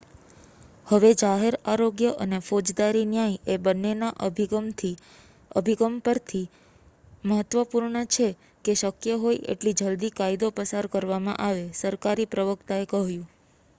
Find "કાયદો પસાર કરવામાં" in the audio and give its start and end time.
10.15-11.41